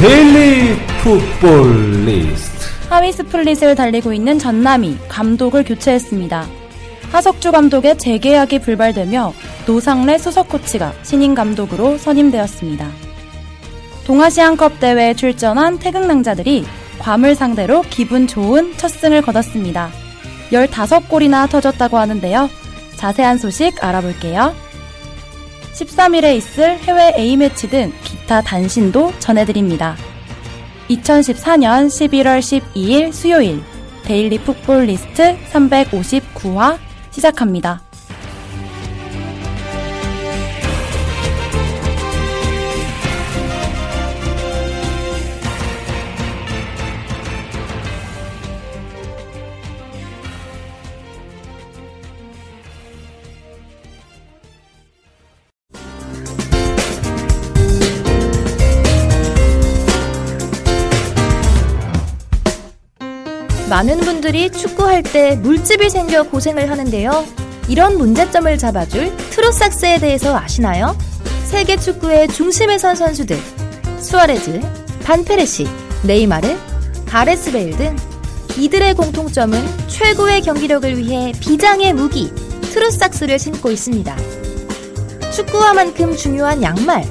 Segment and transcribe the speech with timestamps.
[0.00, 6.46] 데일리 풋볼리스트 하위 스플릿을 달리고 있는 전남이 감독을 교체했습니다.
[7.10, 9.34] 하석주 감독의 재계약이 불발되며
[9.66, 12.88] 노상래 수석 코치가 신인 감독으로 선임되었습니다.
[14.06, 16.64] 동아시안컵 대회에 출전한 태극낭자들이
[17.00, 19.90] 괌을 상대로 기분 좋은 첫 승을 거뒀습니다.
[20.52, 22.48] 15골이나 터졌다고 하는데요.
[22.94, 24.67] 자세한 소식 알아볼게요.
[25.78, 29.96] 13일에 있을 해외 A매치 등 기타 단신도 전해드립니다.
[30.90, 33.62] 2014년 11월 12일 수요일
[34.04, 36.78] 데일리 풋볼 리스트 359화
[37.10, 37.87] 시작합니다.
[64.28, 67.24] 분들이 축구할 때 물집이 생겨 고생을 하는데요.
[67.66, 70.96] 이런 문제점을 잡아줄 트루삭스에 대해서 아시나요?
[71.44, 73.38] 세계 축구의 중심에 선 선수들
[73.98, 74.60] 수아레즈,
[75.04, 75.66] 반페르시,
[76.02, 76.58] 네이마르,
[77.06, 77.96] 가레스 베일 등
[78.58, 84.14] 이들의 공통점은 최고의 경기력을 위해 비장의 무기 트루삭스를 신고 있습니다.
[85.32, 87.04] 축구화만큼 중요한 양말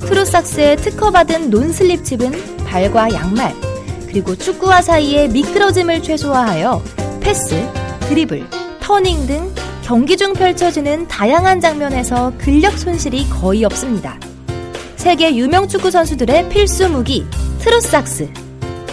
[0.00, 3.73] 트루삭스에 특허받은 non-slip 칩은 발과 양말
[4.14, 6.80] 그리고 축구화 사이의 미끄러짐을 최소화하여
[7.20, 7.68] 패스,
[8.08, 8.48] 드리블,
[8.78, 9.52] 터닝 등
[9.82, 14.16] 경기 중 펼쳐지는 다양한 장면에서 근력 손실이 거의 없습니다.
[14.94, 17.26] 세계 유명 축구 선수들의 필수 무기
[17.58, 18.28] 트루삭스.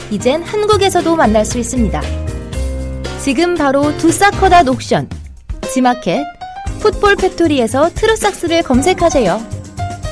[0.09, 2.01] 이젠 한국에서도 만날 수 있습니다.
[3.23, 5.07] 지금 바로 두사커나 옥션,
[5.71, 6.23] 지마켓,
[6.79, 9.60] 풋볼 팩토리에서 트루삭스를 검색하세요.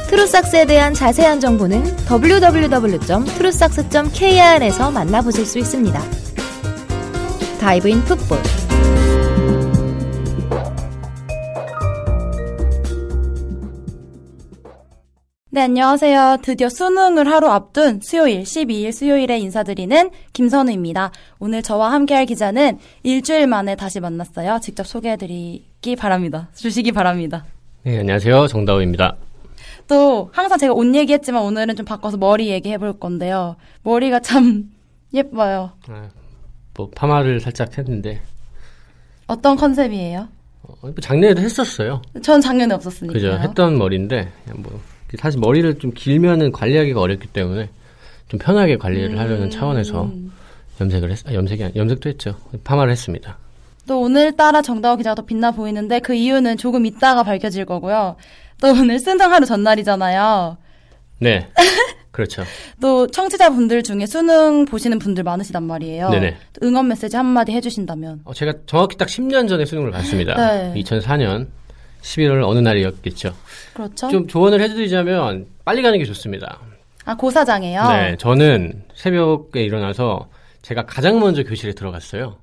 [0.09, 6.01] 트루삭스에 대한 자세한 정보는 www.trusax.kr에서 만나보실 수 있습니다.
[7.61, 8.39] 다이브인 풋볼
[15.51, 16.37] 네, 안녕하세요.
[16.41, 21.11] 드디어 수능을 하루 앞둔 수요일 12일 수요일에 인사드리는 김선우입니다.
[21.39, 24.57] 오늘 저와 함께할 기자는 일주일 만에 다시 만났어요.
[24.61, 26.49] 직접 소개해드리기 바랍니다.
[26.55, 27.45] 주시기 바랍니다.
[27.83, 28.47] 네, 안녕하세요.
[28.47, 29.28] 정다우입니다.
[29.89, 33.57] 또 항상 제가 옷 얘기했지만 오늘은 좀 바꿔서 머리 얘기해 볼 건데요.
[33.83, 34.69] 머리가 참
[35.13, 35.71] 예뻐요.
[35.89, 36.07] 아,
[36.75, 38.21] 뭐 파마를 살짝 했는데
[39.25, 40.27] 어떤 컨셉이에요?
[40.63, 42.01] 어, 뭐 작년에도 했었어요.
[42.21, 43.13] 전 작년에 없었으니까.
[43.13, 43.31] 그죠?
[43.41, 44.79] 했던 머리인데 뭐
[45.17, 47.69] 사실 머리를 좀 길면은 관리하기가 어렵기 때문에
[48.27, 49.17] 좀 편하게 관리를 음.
[49.17, 50.11] 하려는 차원에서
[50.79, 52.35] 염색을 했, 아, 염색이 아니, 염색도 했죠.
[52.63, 53.37] 파마를 했습니다.
[53.87, 58.17] 또 오늘따라 정다워 기자가 더 빛나 보이는데 그 이유는 조금 이따가 밝혀질 거고요.
[58.61, 60.57] 또 오늘 수능 하루 전날이잖아요.
[61.19, 61.47] 네,
[62.11, 62.43] 그렇죠.
[62.81, 66.09] 또 청취자분들 중에 수능 보시는 분들 많으시단 말이에요.
[66.09, 66.37] 네네.
[66.53, 68.21] 또 응원 메시지 한마디 해주신다면.
[68.25, 70.35] 어, 제가 정확히 딱 10년 전에 수능을 봤습니다.
[70.35, 70.73] 네.
[70.81, 71.47] 2004년
[72.01, 73.33] 11월 어느 날이었겠죠.
[73.73, 74.09] 그렇죠?
[74.09, 76.59] 좀 조언을 해드리자면 빨리 가는 게 좋습니다.
[77.05, 77.87] 아 고사장이에요.
[77.89, 80.29] 네, 저는 새벽에 일어나서
[80.61, 82.37] 제가 가장 먼저 교실에 들어갔어요.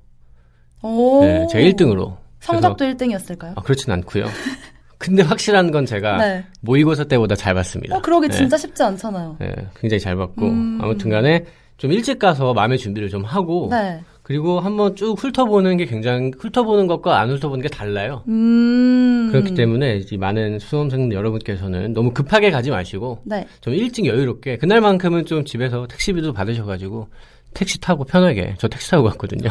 [0.81, 1.23] 오.
[1.23, 2.17] 네, 제가 1등으로.
[2.39, 3.53] 성적도 1등이었을까요?
[3.57, 4.25] 아, 그렇진 않고요.
[4.97, 6.45] 근데 확실한 건 제가 네.
[6.61, 7.95] 모의고사 때보다 잘 봤습니다.
[7.95, 8.35] 어 그러게 네.
[8.35, 9.37] 진짜 쉽지 않잖아요.
[9.39, 10.79] 네, 굉장히 잘 봤고 음.
[10.81, 11.45] 아무튼간에
[11.77, 14.01] 좀 일찍 가서 마음의 준비를 좀 하고 네.
[14.23, 18.23] 그리고 한번 쭉 훑어보는 게 굉장히 훑어보는 것과 안 훑어보는 게 달라요.
[18.27, 19.29] 음.
[19.31, 23.47] 그렇기 때문에 이 많은 수험생 여러분께서는 너무 급하게 가지 마시고 네.
[23.61, 27.07] 좀 일찍 여유롭게 그날만큼은 좀 집에서 택시비도 받으셔가지고
[27.53, 29.49] 택시 타고 편하게 저 택시 타고 갔거든요.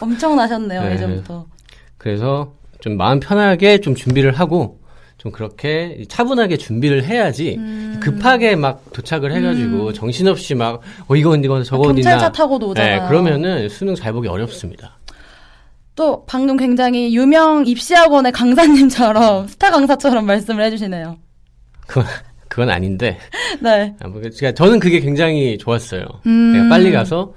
[0.00, 0.92] 엄청나셨네요 네.
[0.92, 1.46] 예전부터.
[1.98, 4.80] 그래서 좀 마음 편하게 좀 준비를 하고
[5.24, 7.98] 좀 그렇게 차분하게 준비를 해야지 음.
[7.98, 13.02] 급하게 막 도착을 해가지고 정신없이 막 어, 이거 어디 거 저거 어디나 경찰차 타고도 오잖아요.
[13.02, 14.98] 네, 그러면은 수능 잘 보기 어렵습니다.
[15.96, 21.16] 또 방금 굉장히 유명 입시학원의 강사님처럼 스타 강사처럼 말씀을 해주시네요.
[21.86, 22.04] 그건
[22.48, 23.16] 그건 아닌데
[23.62, 23.94] 네.
[24.00, 26.04] 아, 뭐, 그러니까 저는 그게 굉장히 좋았어요.
[26.26, 26.52] 음.
[26.52, 27.32] 내가 빨리 가서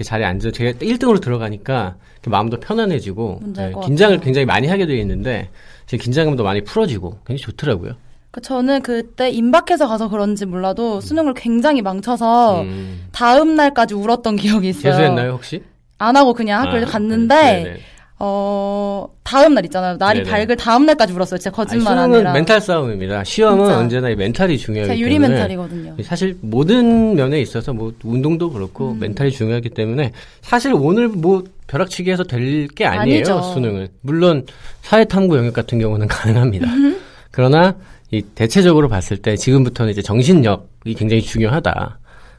[0.00, 4.24] 이렇게 자리에 앉아 제가 1등으로 들어가니까 마음도 편안해지고 네, 것 긴장을 같아요.
[4.24, 5.50] 굉장히 많이 하게 되어 있는데
[5.86, 7.92] 제 긴장감도 많이 풀어지고 굉장히 좋더라고요.
[8.30, 13.08] 그 저는 그때 임박해서 가서 그런지 몰라도 수능을 굉장히 망쳐서 음.
[13.12, 14.92] 다음 날까지 울었던 기억이 있어요.
[14.92, 15.62] 재수했나요 혹시?
[15.98, 17.80] 안 하고 그냥 학교에 아, 갔는데 네, 네.
[18.22, 19.96] 어 다음 날 있잖아요.
[19.96, 20.30] 날이 네네.
[20.30, 21.38] 밝을 다음 날까지 울었어요.
[21.38, 22.32] 진짜 아니, 거짓말 수능은 아니라.
[22.34, 23.24] 멘탈 싸움입니다.
[23.24, 23.78] 시험은 진짜.
[23.78, 25.96] 언제나 이 멘탈이 중요하기 제가 유리 때문에 멘탈이거든요.
[26.02, 28.98] 사실 모든 면에 있어서 뭐 운동도 그렇고 음.
[29.00, 30.12] 멘탈이 중요하기 때문에
[30.42, 33.42] 사실 오늘 뭐 벼락치기 해서 될 게 아니에요 아니죠.
[33.54, 34.44] 수능은 물론
[34.82, 36.68] 사회탐구 영역 같은 경우는 가능합니다.
[36.68, 37.00] 음.
[37.30, 37.76] 그러나
[38.10, 41.98] 이 대체적으로 봤을 때 지금부터는 이제 정신력이 굉장히 중요하다.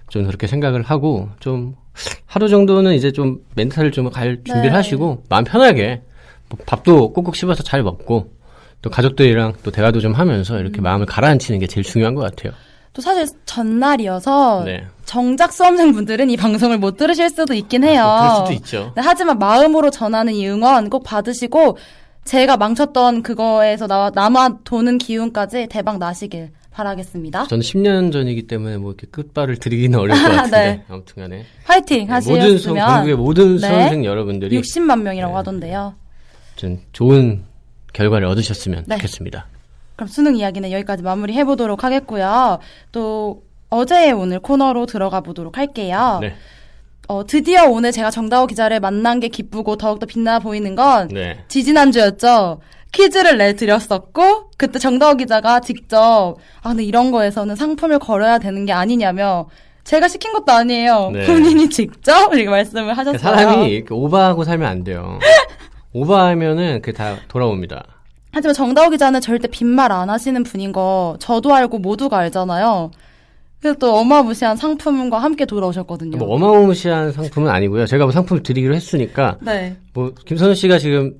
[0.10, 1.74] 좀 그렇게 생각을 하고 좀
[2.26, 4.70] 하루 정도는 이제 좀 멘탈을 좀 갈 준비를 네.
[4.70, 6.02] 하시고 마음 편하게
[6.50, 8.32] 뭐 밥도 꼭꼭 씹어서 잘 먹고
[8.82, 10.84] 또 가족들이랑 또 대화도 좀 하면서 이렇게 음.
[10.84, 12.54] 마음을 가라앉히는 게 제일 중요한 것 같아요.
[12.94, 14.86] 또 사실 전날이어서 네.
[15.06, 18.04] 정작 수험생분들은 이 방송을 못 들으실 수도 있긴 해요.
[18.04, 18.94] 뭐 그럴 수도 있죠.
[18.96, 21.78] 네, 하지만 마음으로 전하는 이 응원 꼭 받으시고
[22.26, 27.48] 제가 망쳤던 그거에서 나와 남아 도는 기운까지 대박 나시길 바라겠습니다.
[27.48, 30.84] 저는 10년 전이기 때문에 뭐 이렇게 끝발을 드리기는 어려울 것 같은데 네.
[30.88, 33.68] 아무튼간에 화이팅 네, 모든 수, 하시겠으면 전국의 모든 네.
[33.68, 35.36] 수험생 여러분들이 60만 명이라고 네.
[35.38, 35.96] 하던데요.
[36.56, 37.44] 좀 좋은
[37.94, 38.96] 결과를 얻으셨으면 네.
[38.96, 39.48] 좋겠습니다.
[39.96, 42.60] 그럼 수능 이야기는 여기까지 마무리 해 보도록 하겠고요.
[42.92, 46.20] 또 어제의 오늘 코너로 들어가 보도록 할게요.
[46.22, 46.34] 네,
[47.08, 52.62] 어, 드디어 오늘 제가 정다호 기자를 만난 게 기쁘고 더욱더 빛나 보이는 건 네, 지지난주였죠.
[52.92, 59.48] 퀴즈를 내드렸었고 그때 정다호 기자가 직접 아 근데 이런 거에서는 상품을 걸어야 되는 게 아니냐며
[59.84, 61.10] 제가 시킨 것도 아니에요.
[61.12, 61.26] 네.
[61.26, 63.18] 본인이 직접 이렇게 말씀을 하셨어요.
[63.18, 65.20] 사람이 이렇게 오버하고 살면 안 돼요.
[65.94, 67.84] 오버하면은 그 다 돌아옵니다.
[68.34, 72.92] 하지만 정다호 기자는 절대 빈말 안 하시는 분인 거 저도 알고 모두가 알잖아요.
[73.60, 76.18] 그래서 또 어마무시한 상품과 함께 돌아오셨거든요.
[76.18, 77.86] 뭐 어마무시한 상품은 아니고요.
[77.88, 79.76] 제가 뭐 상품을 드리기로 했으니까 네.
[79.94, 81.14] 뭐 김선우 씨가 지금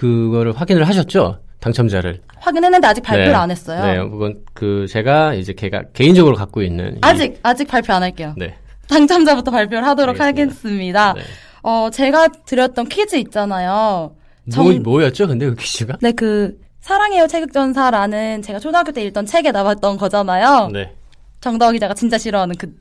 [0.00, 1.40] 그거를 확인을 하셨죠?
[1.60, 2.22] 당첨자를.
[2.36, 3.34] 확인했는데 아직 발표를 네.
[3.34, 3.84] 안 했어요.
[3.84, 8.34] 네, 그건 그 제가 이제 걔가 개인적으로 갖고 있는 이- 아직 아직 발표 안 할게요.
[8.38, 8.56] 네.
[8.88, 11.08] 당첨자부터 발표를 하도록 알겠습니다.
[11.08, 11.12] 하겠습니다.
[11.14, 11.20] 네.
[11.62, 14.14] 어, 제가 드렸던 퀴즈 있잖아요.
[14.50, 15.26] 정- 뭐, 뭐였죠?
[15.28, 15.98] 근데 그 퀴즈가?
[16.00, 20.70] 네, 그 사랑해요 체격전사라는 제가 초등학교 때 읽던 책에 나왔던 거잖아요.
[20.72, 20.94] 네.
[21.42, 22.74] 정다호 기자가 진짜 싫어하는 그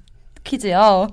[0.46, 1.08] 퀴즈요.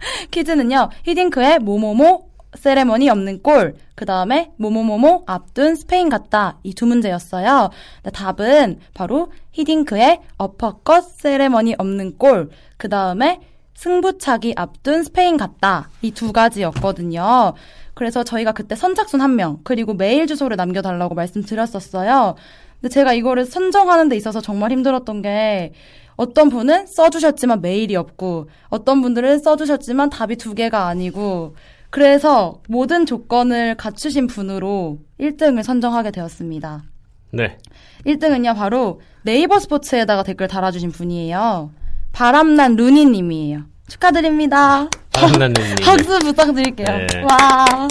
[0.30, 0.88] 퀴즈는요.
[1.04, 7.70] 히딩크의 모모모 세레머니 없는 골, 그 다음에 모모모모 앞둔 스페인 같다 이 두 문제였어요.
[8.02, 13.40] 네, 답은 바로 히딩크의 어퍼컷 세레머니 없는 골, 그 다음에
[13.74, 17.54] 승부차기 앞둔 스페인 같다 이 두 가지였거든요.
[17.94, 22.34] 그래서 저희가 그때 선착순 한 명, 그리고 메일 주소를 남겨달라고 말씀드렸었어요.
[22.80, 25.72] 근데 제가 이거를 선정하는 데 있어서 정말 힘들었던 게
[26.16, 31.54] 어떤 분은 써주셨지만 메일이 없고 어떤 분들은 써주셨지만 답이 두 개가 아니고
[31.92, 36.84] 그래서 모든 조건을 갖추신 분으로 1등을 선정하게 되었습니다.
[37.32, 37.58] 네.
[38.06, 41.70] 1등은요 바로 네이버 스포츠에다가 댓글 달아주신 분이에요.
[42.12, 43.64] 바람난 루니님이에요.
[43.88, 44.88] 축하드립니다.
[45.12, 45.74] 바람나는 님.
[45.84, 46.86] 박수 부탁드릴게요.
[46.86, 47.22] 네.
[47.24, 47.88] 와.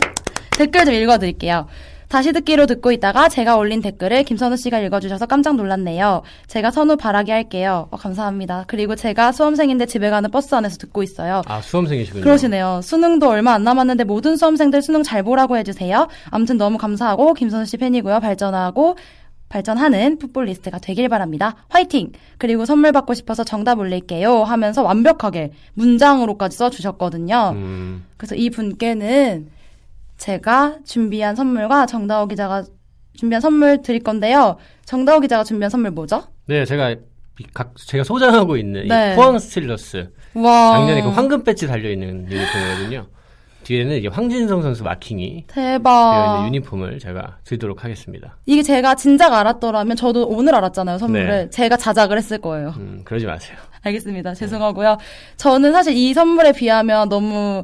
[0.57, 1.67] 댓글 좀 읽어드릴게요.
[2.11, 6.23] 다시 듣기로 듣고 있다가 제가 올린 댓글을 김선우 씨가 읽어주셔서 깜짝 놀랐네요.
[6.47, 7.87] 제가 선우 바라기 할게요.
[7.89, 8.65] 어, 감사합니다.
[8.67, 11.41] 그리고 제가 수험생인데 집에 가는 버스 안에서 듣고 있어요.
[11.45, 12.21] 아, 수험생이시군요.
[12.21, 12.81] 그러시네요.
[12.83, 16.09] 수능도 얼마 안 남았는데 모든 수험생들 수능 잘 보라고 해주세요.
[16.31, 18.19] 아무튼 너무 감사하고 김선우 씨 팬이고요.
[18.19, 18.97] 발전하고
[19.47, 21.55] 발전하는 풋볼리스트가 되길 바랍니다.
[21.69, 22.11] 화이팅!
[22.37, 24.43] 그리고 선물 받고 싶어서 정답 올릴게요.
[24.43, 27.53] 하면서 완벽하게 문장으로까지 써주셨거든요.
[27.55, 29.47] 음, 그래서 이 분께는
[30.21, 32.63] 제가 준비한 선물과 정다호 기자가
[33.17, 34.57] 준비한 선물 드릴 건데요.
[34.85, 36.23] 정다호 기자가 준비한 선물 뭐죠?
[36.45, 36.95] 네, 제가
[37.39, 39.13] 이각 제가 소장하고 있는 네.
[39.13, 40.73] 이 포항 스틸러스 와.
[40.77, 43.07] 작년에 그 황금 배지 달려 있는 유니폼이거든요.
[43.63, 46.45] 뒤에는 이제 황진성 선수 마킹이 대박.
[46.45, 48.37] 유니폼을 제가 드리도록 하겠습니다.
[48.45, 51.27] 이게 제가 진작 알았더라면 저도 오늘 알았잖아요, 선물을.
[51.27, 51.49] 네.
[51.49, 52.75] 제가 자작을 했을 거예요.
[52.77, 53.57] 음, 그러지 마세요.
[53.81, 54.35] 알겠습니다.
[54.35, 54.97] 죄송하고요.
[55.37, 57.63] 저는 사실 이 선물에 비하면 너무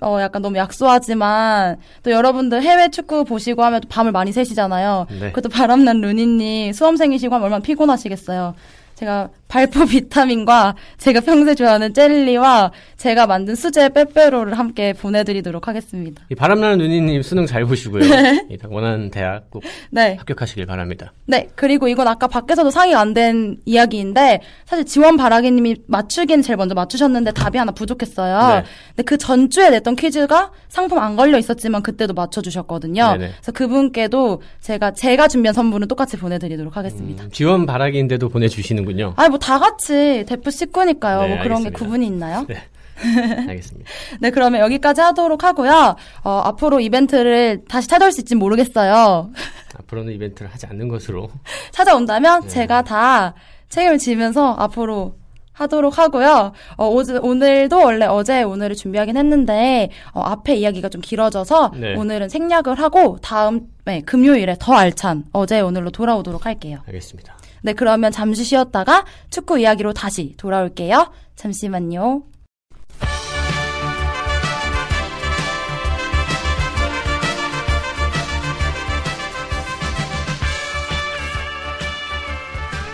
[0.00, 5.06] 어 약간 너무 약소하지만 또 여러분들 해외 축구 보시고 하면 또 밤을 많이 새시잖아요.
[5.20, 5.28] 네.
[5.30, 8.54] 그것도 바람난 루니님 수험생이시고 하면 얼마나 피곤하시겠어요.
[8.94, 16.24] 제가 발포 비타민과 제가 평소에 좋아하는 젤리와 제가 만든 수제 빼빼로를 함께 보내드리도록 하겠습니다.
[16.28, 18.02] 이 바람나는 누니님 수능 잘 보시고요.
[18.50, 20.16] 이 원하는 대학 꼭 네.
[20.18, 21.12] 합격하시길 바랍니다.
[21.26, 26.74] 네, 그리고 이건 아까 밖에서도 상의가 안 된 이야기인데, 사실 지원 바라기님이 맞추기는 제일 먼저
[26.74, 28.56] 맞추셨는데 답이 하나 부족했어요.
[28.56, 28.64] 네.
[28.88, 33.12] 근데 그 전주에 냈던 퀴즈가 상품 안 걸려 있었지만 그때도 맞춰주셨거든요.
[33.12, 33.30] 네네.
[33.36, 37.22] 그래서 그분께도 제가, 제가 준비한 선물은 똑같이 보내드리도록 하겠습니다.
[37.22, 39.12] 음, 지원 바라기인데도 보내주시는군요.
[39.14, 41.22] 아니, 뭐다 같이 대표 식구니까요.
[41.22, 41.78] 네, 뭐 그런 게 알겠습니다.
[41.78, 42.46] 구분이 있나요?
[42.48, 42.56] 네.
[43.48, 43.90] 알겠습니다.
[44.20, 45.96] 네, 그러면 여기까지 하도록 하고요.
[46.22, 49.30] 어, 앞으로 이벤트를 다시 찾아올 수 있을지 모르겠어요.
[49.78, 51.28] 앞으로는 이벤트를 하지 않는 것으로.
[51.72, 52.48] 찾아온다면 네.
[52.48, 53.34] 제가 다
[53.68, 55.16] 책임을 지면서 앞으로
[55.52, 56.52] 하도록 하고요.
[56.76, 61.94] 어, 오, 오늘도 원래 어제 오늘을 준비하긴 했는데 어, 앞에 이야기가 좀 길어져서 네.
[61.96, 66.78] 오늘은 생략을 하고 다음 네, 금요일에 더 알찬 어제 오늘로 돌아오도록 할게요.
[66.86, 67.36] 알겠습니다.
[67.64, 71.10] 네, 그러면 잠시 쉬었다가 축구 이야기로 다시 돌아올게요.
[71.34, 72.24] 잠시만요.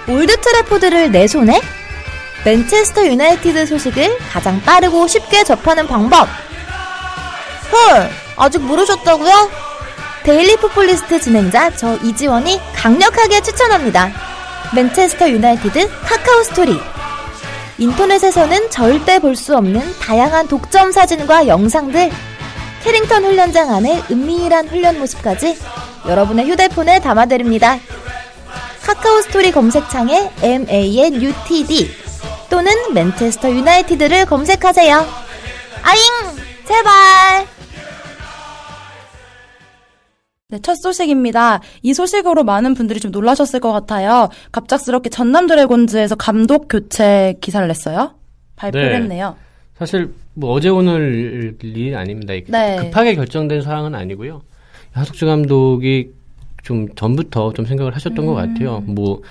[0.08, 1.60] 올드 트래포드를 내 손에?
[2.44, 6.28] 맨체스터 유나이티드 소식을 가장 빠르고 쉽게 접하는 방법.
[7.72, 9.50] 헐, 아직 모르셨다고요?
[10.22, 14.29] 데일리 풋볼리스트 진행자 저 이지원이 강력하게 추천합니다.
[14.74, 16.78] 맨체스터 유나이티드 카카오 스토리.
[17.78, 22.10] 인터넷에서는 절대 볼 수 없는 다양한 독점 사진과 영상들,
[22.84, 25.58] 캐링턴 훈련장 안의 은밀한 훈련 모습까지
[26.06, 27.78] 여러분의 휴대폰에 담아드립니다.
[28.82, 31.90] 카카오 스토리 검색창에 MANUTD
[32.48, 35.06] 또는 맨체스터 유나이티드를 검색하세요.
[35.82, 36.02] 아잉!
[36.66, 37.59] 제발!
[40.50, 41.61] 네, 첫 소식입니다.
[41.83, 44.28] 이 소식으로 많은 분들이 좀 놀라셨을 것 같아요.
[44.52, 48.14] 갑작스럽게 전남 드래곤즈에서 감독 교체 기사를 냈어요.
[48.57, 48.97] 발표를 네.
[48.97, 49.37] 했네요.
[49.78, 52.35] 사실 뭐 어제 오늘 일이 아닙니다.
[52.49, 52.76] 네.
[52.76, 54.42] 급하게 결정된 사항은 아니고요.
[54.92, 56.11] 하석주 감독이
[56.62, 58.37] 좀 전부터 좀 생각을 하셨던 것 음.
[58.37, 58.80] 같아요.
[58.80, 59.23] 뭐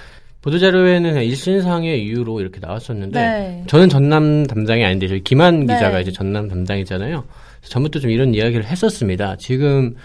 [0.41, 3.63] 보도자료에는 일신상의 이유로 이렇게 나왔었는데 네.
[3.67, 5.73] 저는 전남 담당이 아닌데 저희 김한 네.
[5.73, 7.25] 기자가 이제 전남 담당이잖아요.
[7.61, 9.35] 전부터 좀 이런 이야기를 했었습니다.
[9.37, 9.95] 지금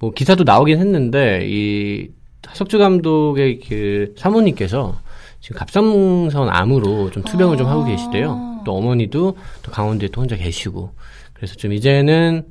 [0.00, 2.08] 뭐 기사도 나오긴 했는데 이
[2.46, 4.98] 하석주 감독의 그 사모님께서
[5.40, 7.86] 지금 갑상선 암으로 좀 투병을 좀 하고 아.
[7.86, 8.62] 계시대요.
[8.64, 10.92] 또 어머니도 또 강원도에 또 혼자 계시고
[11.34, 12.42] 그래서 좀 이제는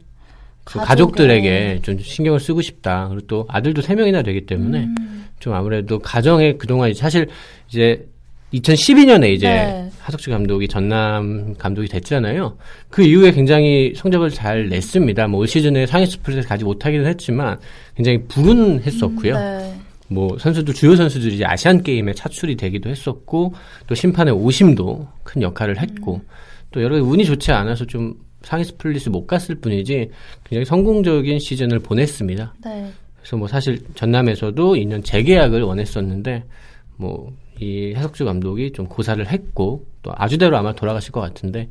[0.65, 0.87] 좀 가족에.
[0.87, 3.07] 가족들에게 좀 신경을 쓰고 싶다.
[3.09, 5.25] 그리고 또 아들도 세 명이나 되기 때문에 음.
[5.39, 7.27] 좀 아무래도 가정에 그동안 사실
[7.67, 8.07] 이제
[8.53, 9.89] 2012년에 이제 네.
[9.99, 12.57] 하석주 감독이 전남 감독이 됐잖아요.
[12.89, 15.27] 그 이후에 굉장히 성적을 잘 냈습니다.
[15.27, 17.59] 뭐 올 시즌에 상위 스플릿을 가지 못하기는 했지만
[17.95, 19.37] 굉장히 불운 했었고요.
[19.37, 19.75] 네.
[20.07, 23.53] 뭐 선수들 주요 선수들이 이제 아시안 게임에 차출이 되기도 했었고
[23.85, 26.21] 또 심판의 오심도 큰 역할을 했고 음.
[26.71, 30.09] 또 여러 운이 좋지 않아서 좀 상위 스플릿을 못 갔을 뿐이지
[30.45, 32.53] 굉장히 성공적인 시즌을 보냈습니다.
[32.65, 32.91] 네.
[33.19, 36.43] 그래서 뭐 사실 전남에서도 2년 재계약을 원했었는데
[36.99, 41.69] 뭐 이 해석주 감독이 좀 고사를 했고 또 아주대로 아마 돌아가실 것 같은데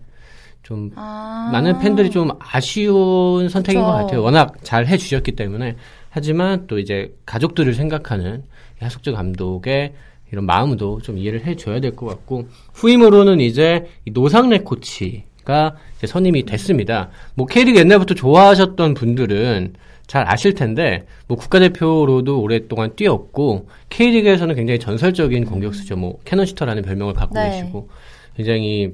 [0.63, 1.49] 좀 아.
[1.53, 3.91] 많은 팬들이 좀 아쉬운 선택인 그쵸.
[3.91, 4.23] 것 같아요.
[4.23, 5.77] 워낙 잘 해주셨기 때문에
[6.11, 8.43] 하지만 또 이제 가족들을 생각하는
[8.81, 9.95] 이 하석주 감독의
[10.31, 16.45] 이런 마음도 좀 이해를 해줘야 될 것 같고 후임으로는 이제 이 노상래 코치가 이제 선임이
[16.45, 17.09] 됐습니다.
[17.35, 19.73] 뭐 K리그 옛날부터 좋아하셨던 분들은
[20.09, 25.97] 잘 아실 텐데 뭐 국가대표로도 오랫동안 뛰었고 K리그에서는 굉장히 전설적인 공격수죠.
[25.97, 27.51] 뭐 캐논슈터라는 별명을 갖고 네.
[27.51, 27.89] 계시고
[28.35, 28.91] 굉장히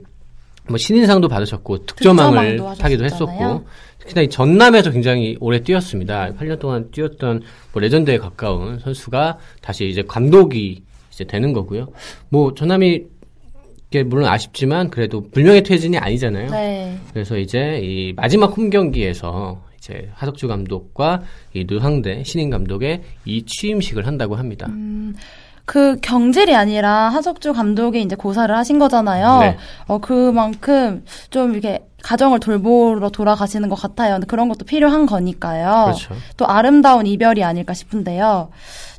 [0.68, 3.04] 뭐 신인상도 받으셨고 득점왕을 타기도.
[3.04, 3.64] 했었고
[4.00, 6.32] 특히나 이 전남에서 굉장히 오래 뛰었습니다.
[6.34, 7.42] 8년 동안 뛰었던
[7.72, 11.88] 뭐 레전드에 가까운 선수가 다시 이제 감독이 이제 되는 거고요.
[12.28, 13.04] 뭐 전남이
[13.90, 16.50] 이게 물론 아쉽지만 그래도 불명예 퇴진이 아니잖아요.
[16.50, 16.98] 네.
[17.12, 21.22] 그래서 이제 이 마지막 홈 경기에서 이제 하석주 감독과
[21.52, 24.66] 이 노상대 신인 감독의 이 취임식을 한다고 합니다.
[25.66, 29.40] 그 경질이 아니라 하석주 감독이 이제 고사를 하신 거잖아요.
[29.40, 29.56] 네.
[29.86, 34.18] 어 그만큼 좀 이렇게 가정을 돌보러 돌아가시는 것 같아요.
[34.26, 35.84] 그런 것도 필요한 거니까요.
[35.86, 36.14] 그렇죠.
[36.36, 38.50] 또 아름다운 이별이 아닐까 싶은데요.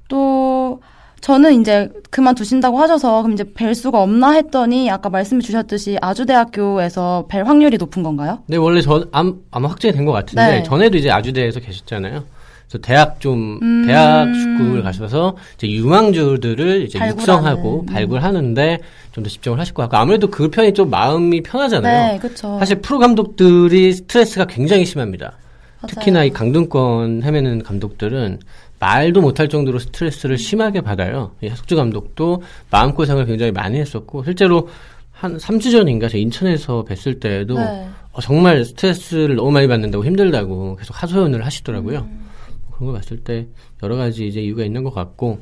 [0.08, 0.82] 또
[1.22, 7.44] 저는 이제 그만두신다고 하셔서 그럼 이제 뵐 수가 없나 했더니 아까 말씀해 주셨듯이 아주대학교에서 뵐
[7.48, 8.40] 확률이 높은 건가요?
[8.48, 10.64] 네, 원래 전 암, 아마 확정이 된 것 같은데 네.
[10.64, 12.24] 전에도 이제 아주대에서 계셨잖아요.
[12.68, 13.86] 그래서 대학 좀 음.
[13.88, 17.22] 대학 축구를 가셔서 이제 유망주들을 이제 발굴하는.
[17.22, 17.86] 육성하고 음.
[17.86, 18.80] 발굴하는데
[19.12, 22.14] 좀 더 집중을 하실 것 같고 아무래도 그 편이 좀 마음이 편하잖아요.
[22.14, 22.58] 네, 그렇죠.
[22.60, 25.34] 사실 프로 감독들이 스트레스가 굉장히 심합니다.
[25.82, 25.88] 맞아요.
[25.88, 28.40] 특히나 이 강등권 헤매는 감독들은
[28.86, 31.32] 말도 못할 정도로 스트레스를 심하게 받아요.
[31.42, 34.70] 이 하석주 감독도 마음고생을 굉장히 많이 했었고 실제로
[35.12, 37.88] 한 3주 전인가 저 인천에서 뵀을 때에도 네.
[38.12, 42.00] 어, 정말 스트레스를 너무 많이 받는다고 힘들다고 계속 하소연을 하시더라고요.
[42.00, 42.26] 음.
[42.72, 43.48] 그런 걸 봤을 때
[43.82, 45.40] 여러 가지 이제 이유가 있는 것 같고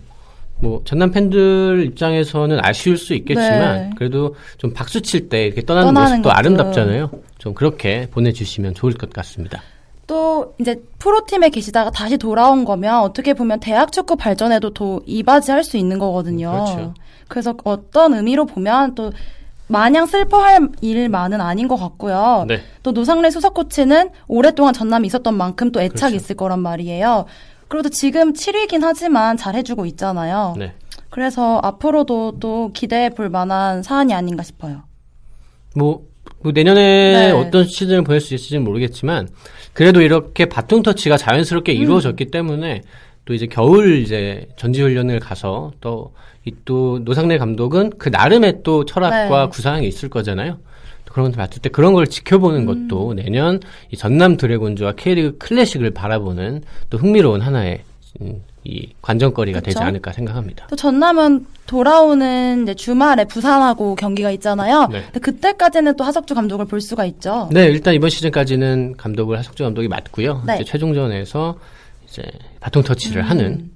[0.61, 3.89] 뭐 전남 팬들 입장에서는 아쉬울 수 있겠지만 네.
[3.97, 6.37] 그래도 좀 박수 칠 때 이렇게 떠나는, 떠나는 모습도 것도.
[6.37, 7.11] 아름답잖아요.
[7.39, 9.61] 좀 그렇게 보내주시면 좋을 것 같습니다.
[10.07, 15.77] 또 이제 프로팀에 계시다가 다시 돌아온 거면 어떻게 보면 대학 축구 발전에도 더 이바지할 수
[15.77, 16.51] 있는 거거든요.
[16.51, 16.93] 그렇죠.
[17.27, 19.11] 그래서 어떤 의미로 보면 또
[19.67, 22.45] 마냥 슬퍼할 일만은 아닌 것 같고요.
[22.47, 22.59] 네.
[22.83, 26.15] 또 노상래 수석 코치는 오랫동안 전남이 있었던 만큼 또 애착이 그렇죠.
[26.15, 27.25] 있을 거란 말이에요.
[27.69, 30.53] 그래도 지금 7위긴 하지만 잘해주고 있잖아요.
[30.57, 30.73] 네.
[31.09, 34.83] 그래서 앞으로도 또 기대해 볼 만한 사안이 아닌가 싶어요.
[35.75, 36.03] 뭐,
[36.43, 37.31] 뭐 내년에 네.
[37.31, 39.29] 어떤 시즌을 보낼 수 있을지는 모르겠지만
[39.73, 41.81] 그래도 이렇게 바통 터치가 자연스럽게 음.
[41.81, 42.81] 이루어졌기 때문에
[43.25, 46.11] 또 이제 겨울 이제 전지 훈련을 가서 또
[46.45, 49.49] 이 또 노상래 감독은 그 나름의 또 철학과 네.
[49.49, 50.57] 구상이 있을 거잖아요.
[51.05, 52.87] 또 그런 것들 봤을 때 그런 걸 지켜보는 음.
[52.89, 53.59] 것도 내년
[53.91, 57.81] 이 전남 드래곤즈와 K리그 클래식을 바라보는 또 흥미로운 하나의
[58.21, 59.85] 음, 이 관전거리가 되지 그쵸?
[59.85, 60.67] 않을까 생각합니다.
[60.67, 64.87] 또 전남은 돌아오는 주말에 부산하고 경기가 있잖아요.
[64.91, 65.03] 네.
[65.05, 67.49] 근데 그때까지는 또 하석주 감독을 볼 수가 있죠.
[67.51, 70.43] 네, 일단 이번 시즌까지는 감독을 하석주 감독이 맡고요.
[70.45, 70.55] 네.
[70.55, 71.57] 이제 최종전에서
[72.07, 72.23] 이제
[72.59, 73.29] 바통 터치를 음.
[73.29, 73.71] 하는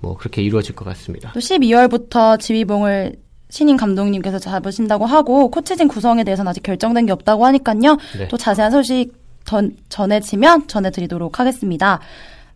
[0.00, 1.30] 뭐 그렇게 이루어질 것 같습니다.
[1.34, 3.16] 또 12월부터 지휘봉을
[3.48, 7.98] 신인 감독님께서 잡으신다고 하고 코치진 구성에 대해서는 아직 결정된 게 없다고 하니까요.
[8.18, 8.28] 네.
[8.28, 9.12] 또 자세한 소식
[9.44, 12.00] 전, 전해지면 전해드리도록 하겠습니다.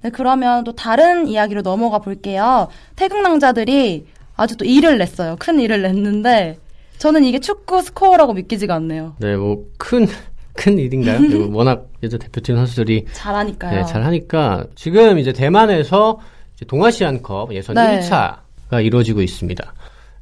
[0.07, 2.69] 네, 그러면 또 다른 이야기로 넘어가 볼게요.
[2.95, 5.35] 태극낭자들이 아주 또 일을 냈어요.
[5.39, 6.59] 큰 일을 냈는데
[6.99, 9.17] 저는 이게 축구 스코어라고 믿기지가 않네요.
[9.19, 10.07] 네, 뭐 큰
[10.57, 11.19] 큰 일인가요?
[11.21, 13.77] 그리고 워낙 여자 대표팀 선수들이 잘하니까요.
[13.77, 16.19] 네, 잘 하니까 지금 이제 대만에서
[16.57, 18.01] 이제 동아시안컵 예선 네.
[18.01, 19.75] 1차가 이루어지고 있습니다.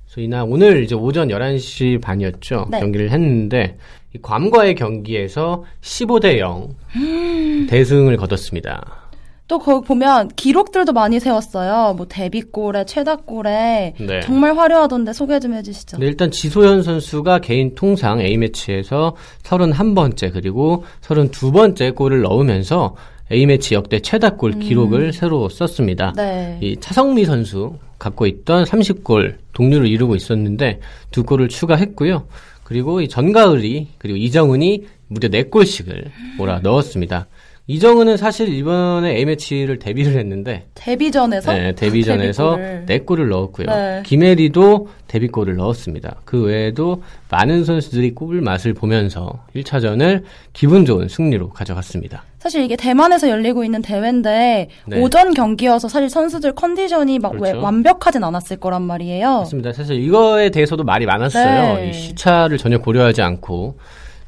[0.06, 2.66] 그래서 이날 오늘 이제 오전 11시 반이었죠.
[2.70, 2.80] 네.
[2.80, 3.78] 경기를 했는데
[4.14, 7.66] 이 괌과의 경기에서 15대 0 음.
[7.70, 9.03] 대승을 거뒀습니다.
[9.46, 11.94] 또 거기 보면 기록들도 많이 세웠어요.
[11.94, 14.20] 뭐 데뷔골에 최다골에 네.
[14.20, 15.98] 정말 화려하던데 소개 좀 해주시죠.
[15.98, 22.96] 네, 일단 지소연 선수가 개인 통상 A매치에서 31번째 그리고 32번째 골을 넣으면서
[23.30, 26.10] A매치 역대 최다골 기록을 새로 썼습니다.
[26.10, 26.16] 음.
[26.16, 26.58] 네.
[26.62, 32.26] 이 차성미 선수 갖고 있던 30골 동률을 이루고 있었는데 두 골을 추가했고요.
[32.64, 37.26] 그리고 이 전가을이 그리고 이정은이 무려 4골씩을 몰아 넣었습니다.
[37.66, 42.86] 이정은은 사실 이번에 A매치를 데뷔를 했는데 데뷔전에서 네, 데뷔전에서 데뷔골을.
[42.86, 43.66] 네 골을 넣었고요.
[43.66, 44.02] 네.
[44.04, 46.16] 김혜리도 데뷔골을 넣었습니다.
[46.26, 52.24] 그 외에도 많은 선수들이 꼽을 맛을 보면서 1차전을 기분 좋은 승리로 가져갔습니다.
[52.38, 55.00] 사실 이게 대만에서 열리고 있는 대회인데 네.
[55.00, 57.62] 오전 경기여서 사실 선수들 컨디션이 막왜 그렇죠.
[57.62, 59.38] 완벽하진 않았을 거란 말이에요.
[59.38, 59.72] 맞습니다.
[59.72, 61.76] 사실 이거에 대해서도 말이 많았어요.
[61.76, 61.88] 네.
[61.88, 63.78] 이 시차를 전혀 고려하지 않고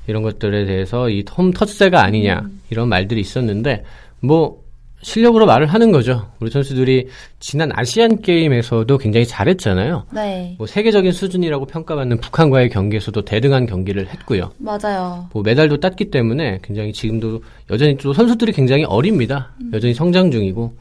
[0.07, 2.61] 이런 것들에 대해서 이 홈 터치가 아니냐 음.
[2.71, 3.85] 이런 말들이 있었는데
[4.21, 4.65] 뭐
[5.03, 6.31] 실력으로 말을 하는 거죠.
[6.41, 7.07] 우리 선수들이
[7.39, 10.07] 지난 아시안 게임에서도 굉장히 잘했잖아요.
[10.13, 14.51] 네, 뭐 세계적인 수준이라고 평가받는 북한과의 경기에서도 대등한 경기를 했고요.
[14.59, 15.29] 맞아요.
[15.33, 19.53] 뭐 메달도 땄기 때문에 굉장히 지금도 여전히 또 선수들이 굉장히 어립니다.
[19.61, 19.71] 음.
[19.75, 20.75] 여전히 성장 중이고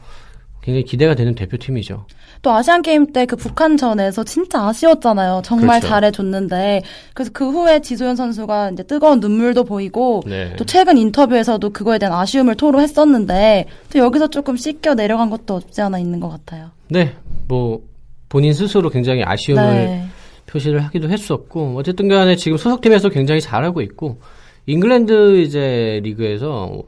[0.62, 2.06] 굉장히 기대가 되는 대표팀이죠.
[2.46, 5.42] 또 아시안 게임 때 그 북한전에서 진짜 아쉬웠잖아요.
[5.44, 5.88] 정말 그렇죠.
[5.88, 6.82] 잘해줬는데
[7.12, 10.54] 그래서 그 후에 지소연 선수가 이제 뜨거운 눈물도 보이고 네.
[10.56, 15.98] 또 최근 인터뷰에서도 그거에 대한 아쉬움을 토로했었는데 또 여기서 조금 씻겨 내려간 것도 없지 않아
[15.98, 16.70] 있는 것 같아요.
[16.88, 17.14] 네,
[17.48, 17.80] 뭐
[18.28, 20.06] 본인 스스로 굉장히 아쉬움을 네.
[20.46, 24.18] 표시를 하기도 했었고 어쨌든 간에 지금 소속팀에서 굉장히 잘하고 있고
[24.66, 26.84] 잉글랜드 이제 리그에서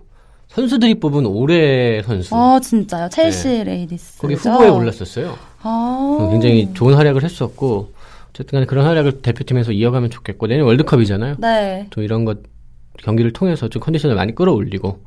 [0.47, 3.09] 선수들이 뽑은 올해 선수 어 진짜요.
[3.09, 4.13] 첼시 레이디스.
[4.13, 4.19] 네.
[4.21, 5.48] 거기 후보에 올랐었어요.
[5.63, 6.29] 아.
[6.31, 7.93] 굉장히 좋은 활약을 했었고
[8.31, 11.37] 어쨌든 간에 그런 활약을 대표팀에서 이어가면 좋겠고 내년 월드컵이잖아요.
[11.39, 11.87] 네.
[11.91, 12.39] 좀 이런 것
[12.99, 15.01] 경기를 통해서 좀 컨디션을 많이 끌어올리고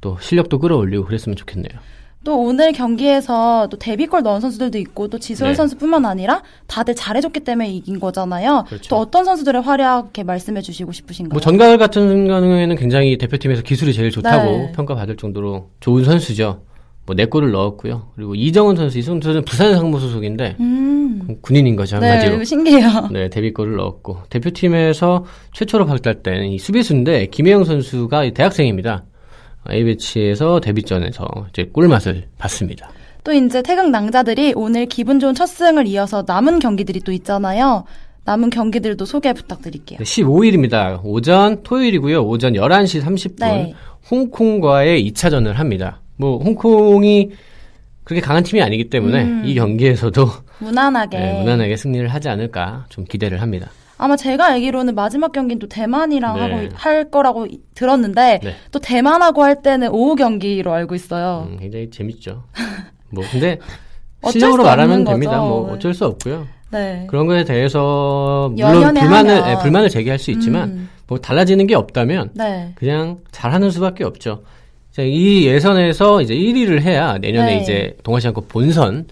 [0.00, 1.80] 또 실력도 끌어올리고 그랬으면 좋겠네요.
[2.24, 5.56] 또 오늘 경기에서 또 데뷔골 넣은 선수들도 있고 또 지소연 네.
[5.56, 8.64] 선수뿐만 아니라 다들 잘해줬기 때문에 이긴 거잖아요.
[8.68, 8.90] 그렇죠.
[8.90, 11.32] 또 어떤 선수들의 활약 이렇게 말씀해 주시고 싶으신가요?
[11.32, 14.72] 뭐 전가을 같은 경우에는 굉장히 대표팀에서 기술이 제일 좋다고 네.
[14.72, 16.60] 평가받을 정도로 좋은 선수죠.
[17.06, 18.08] 뭐네 골을 넣었고요.
[18.14, 21.36] 그리고 이정은 선수, 이 선수는 부산 상무 소속인데 음.
[21.40, 22.34] 군인인 거죠 네, 한마디로.
[22.36, 23.08] 이거 신기해요.
[23.10, 29.04] 네, 데뷔골을 넣었고 대표팀에서 최초로 발달된 이 수비수인데 김혜영 선수가 이 대학생입니다.
[29.70, 32.90] A배치에서 데뷔전에서 이제 꿀맛을 봤습니다.
[33.24, 37.84] 또 이제 태극 낭자들이 오늘 기분 좋은 첫 승을 이어서 남은 경기들이 또 있잖아요.
[38.24, 39.98] 남은 경기들도 소개 부탁드릴게요.
[39.98, 41.00] 네, 15일입니다.
[41.04, 42.22] 오전 토요일이고요.
[42.22, 43.74] 오전 11시 30분 네.
[44.10, 46.01] 홍콩과의 2차전을 합니다.
[46.16, 47.30] 뭐 홍콩이
[48.04, 49.42] 그렇게 강한 팀이 아니기 때문에 음.
[49.44, 50.26] 이 경기에서도
[50.58, 51.18] 무난하게.
[51.18, 53.70] 네, 무난하게 승리를 하지 않을까 좀 기대를 합니다.
[53.98, 56.40] 아마 제가 알기로는 마지막 경기는 또 대만이랑 네.
[56.40, 58.54] 하고 할 거라고 이- 들었는데 네.
[58.72, 61.46] 또 대만하고 할 때는 오후 경기로 알고 있어요.
[61.50, 62.42] 음, 굉장히 재밌죠.
[63.10, 63.58] 뭐 근데
[64.30, 65.32] 실력으로 수 말하면 됩니다.
[65.38, 65.42] 거죠.
[65.48, 66.46] 뭐 어쩔 수 없고요.
[66.72, 67.06] 네.
[67.08, 69.42] 그런 거에 대해서 물론 불만을.
[69.46, 70.88] 예, 불만을 제기할 수 있지만 음.
[71.06, 72.72] 뭐 달라지는 게 없다면 네.
[72.74, 74.42] 그냥 잘하는 수밖에 없죠.
[74.92, 77.62] 자, 이 예선에서 이제 1위를 해야 내년에 네.
[77.62, 79.04] 이제 동아시안컵 본선에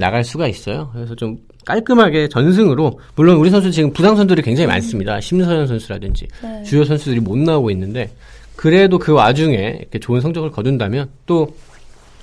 [0.00, 0.90] 나갈 수가 있어요.
[0.92, 5.20] 그래서 좀 깔끔하게 전승으로 물론 우리 선수 지금 부상 선수들이 굉장히 많습니다.
[5.20, 6.62] 심서현 선수라든지 네.
[6.64, 8.10] 주요 선수들이 못 나오고 있는데
[8.54, 11.48] 그래도 그 와중에 이렇게 좋은 성적을 거둔다면 또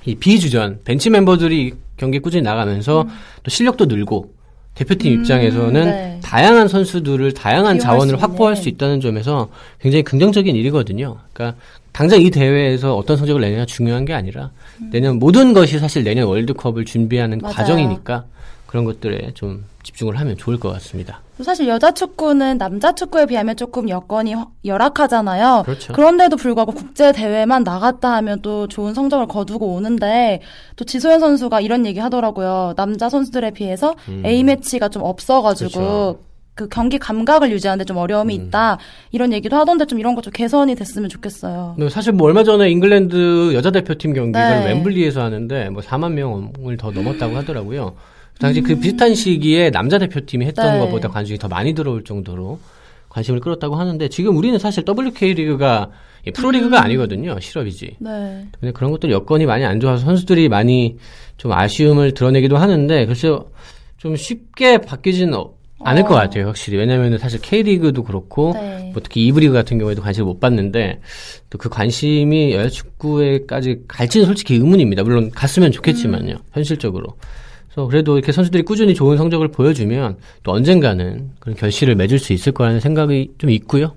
[0.05, 3.07] 이 비주전 벤치 멤버들이 경기 꾸준히 나가면서
[3.43, 4.33] 또 실력도 늘고
[4.75, 6.19] 대표팀 음, 입장에서는 네.
[6.23, 8.55] 다양한 선수들을 다양한 자원을 수 확보할.
[8.55, 9.49] 수 있다는 점에서
[9.79, 11.17] 굉장히 긍정적인 일이거든요.
[11.31, 11.57] 그러니까
[11.93, 14.49] 당장 이 대회에서 어떤 성적을 내느냐 중요한 게 아니라
[14.91, 17.41] 내년 모든 것이 사실 내년 월드컵을 준비하는 음.
[17.41, 17.55] 맞아요.
[17.55, 18.25] 과정이니까
[18.65, 21.21] 그런 것들에 좀 집중을 하면 좋을 것 같습니다.
[21.43, 25.63] 사실 여자 축구는 남자 축구에 비하면 조금 여건이 허- 열악하잖아요.
[25.65, 25.93] 그렇죠.
[25.93, 30.41] 런데도 불구하고 국제 대회만 나갔다 하면 또 좋은 성적을 거두고 오는데
[30.75, 32.73] 또 지소연 선수가 이런 얘기 하더라고요.
[32.77, 33.93] 남자 선수들에 비해서
[34.25, 35.83] A 매치가 좀 없어가지고 음.
[35.83, 36.19] 그렇죠.
[36.55, 38.45] 그 경기 감각을 유지하는데 좀 어려움이 음.
[38.47, 38.77] 있다
[39.11, 41.73] 이런 얘기도 하던데 좀 이런 거좀 개선이 됐으면 좋겠어요.
[41.75, 44.73] 근데 사실 뭐 얼마 전에 잉글랜드 여자 대표팀 경기를 네.
[44.75, 47.95] 웸블리에서 하는데 뭐 4만 명을 더 넘었다고 하더라고요.
[48.39, 50.73] 당시 그 비슷한 시기에 남자 대표팀이 했던 음.
[50.73, 50.79] 네.
[50.85, 52.59] 것보다 관중이 더 많이 들어올 정도로
[53.09, 55.89] 관심을 끌었다고 하는데 지금 우리는 사실 WK 리그가
[56.27, 56.83] 이 프로리그가 음.
[56.83, 57.39] 아니거든요.
[57.39, 57.97] 실업이지.
[57.99, 58.47] 네.
[58.59, 60.97] 근데 그런 것들 여건이 많이 안 좋아서 선수들이 많이
[61.37, 63.45] 좀 아쉬움을 드러내기도 하는데 글쎄요
[63.97, 65.53] 좀 쉽게 바뀌지는 어-
[65.85, 66.05] 않을 어.
[66.05, 68.89] 것 같아요 확실히 왜냐면은 사실 K리그도 그렇고 네.
[68.93, 70.99] 뭐 특히 이브리그 같은 경우에도 관심을 못 받는데
[71.49, 77.15] 또 그 관심이 여자 축구에까지 갈지는 솔직히 의문입니다 물론 갔으면 좋겠지만요 현실적으로
[77.69, 82.51] 그래서 그래도 이렇게 선수들이 꾸준히 좋은 성적을 보여주면 또 언젠가는 그런 결실을 맺을 수 있을
[82.51, 83.95] 거라는 생각이 좀 있고요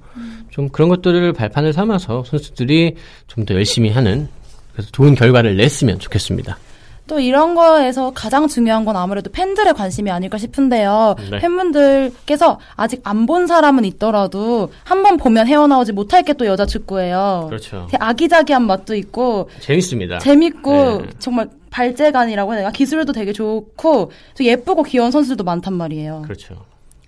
[0.50, 2.94] 좀 그런 것들을 발판을 삼아서 선수들이
[3.26, 4.28] 좀 더 열심히 하는
[4.72, 6.58] 그래서 좋은 결과를 냈으면 좋겠습니다.
[7.06, 11.14] 또 이런 거에서 가장 중요한 건 아무래도 팬들의 관심이 아닐까 싶은데요.
[11.30, 11.38] 네.
[11.38, 17.46] 팬분들께서 아직 안 본 사람은 있더라도 한 번 보면 헤어나오지 못할 게 또 여자 축구예요.
[17.48, 17.88] 그렇죠.
[17.98, 20.18] 아기자기한 맛도 있고 재밌습니다.
[20.18, 21.06] 재밌고 네.
[21.18, 26.22] 정말 발재간이라고 해야 되나 기술도 되게 좋고 또 예쁘고 귀여운 선수들도 많단 말이에요.
[26.22, 26.56] 그렇죠.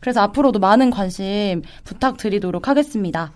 [0.01, 3.33] 그래서 앞으로도 많은 관심 부탁드리도록 하겠습니다.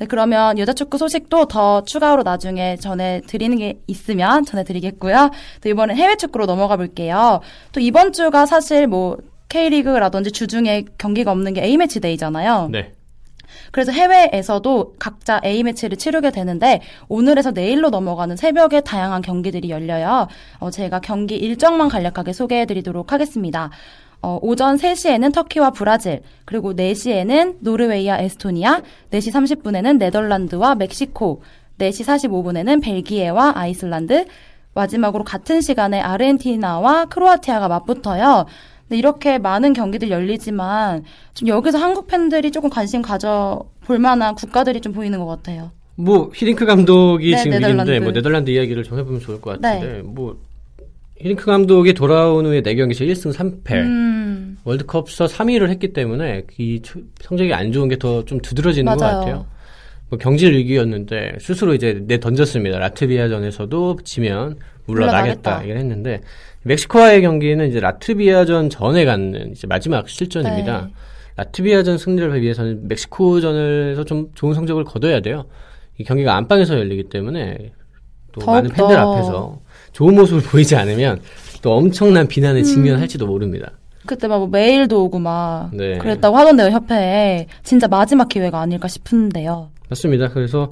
[0.00, 5.30] 네, 그러면 여자 축구 소식도 더 추가로 나중에 전해드리는 게 있으면 전해드리겠고요.
[5.60, 7.40] 또 이번엔 해외 축구로 넘어가 볼게요.
[7.72, 9.18] 또 이번 주가 사실 뭐
[9.50, 12.70] K리그라든지 주중에 경기가 없는 게 A매치 데이잖아요.
[12.72, 12.94] 네.
[13.72, 20.28] 그래서 해외에서도 각자 A매치를 치르게 되는데 오늘에서 내일로 넘어가는 새벽에 다양한 경기들이 열려요.
[20.60, 23.70] 어, 제가 경기 일정만 간략하게 소개해드리도록 하겠습니다.
[24.22, 31.42] 어, 오전 3시에는 터키와 브라질, 그리고 4시에는 노르웨이와 에스토니아, 4시 30분에는 네덜란드와 멕시코,
[31.78, 34.26] 4시 45분에는 벨기에와 아이슬란드,
[34.74, 38.46] 마지막으로 같은 시간에 아르헨티나와 크로아티아가 맞붙어요.
[38.88, 41.04] 근데 이렇게 많은 경기들 열리지만
[41.34, 45.70] 좀 여기서 한국 팬들이 조금 관심 가져 볼 만한 국가들이 좀 보이는 것 같아요.
[45.96, 47.90] 뭐 히딩크 감독이 네, 지금 네덜란드.
[47.90, 50.02] 일인데 뭐 네덜란드 이야기를 좀 해보면 좋을 것 같은데 네.
[50.02, 50.36] 뭐
[51.20, 57.52] 히딩크 감독이 돌아온 후에 4경기에서 1승 3패 음, 월드컵서 3위를 했기 때문에 이 초- 성적이
[57.52, 59.18] 안 좋은 게 더 좀 두드러지는 것 맞아요.
[59.20, 59.46] 같아요.
[60.08, 62.78] 뭐 경질 위기였는데 스스로 이제 내 던졌습니다.
[62.78, 64.56] 라트비아전에서도 지면
[64.86, 65.62] 물러나겠다.
[65.62, 66.20] 얘기를 했는데
[66.64, 70.86] 멕시코와의 경기는 이제 라트비아전 전에 갖는 이제 마지막 실전입니다.
[70.86, 70.92] 네.
[71.36, 75.44] 라트비아전 승리를 위해서는 멕시코전에서 좀 좋은 성적을 거둬야 돼요.
[75.98, 77.72] 이 경기가 안방에서 열리기 때문에
[78.32, 79.12] 또 많은 팬들 더.
[79.14, 79.60] 앞에서
[79.92, 81.20] 좋은 모습을 보이지 않으면
[81.62, 83.70] 또 엄청난 비난에 직면할지도 모릅니다.
[84.06, 85.98] 그때 막 뭐 메일도 오고 막 네.
[85.98, 89.70] 그랬다고 하던데요 협회에 진짜 마지막 기회가 아닐까 싶은데요.
[89.90, 90.28] 맞습니다.
[90.28, 90.70] 그래서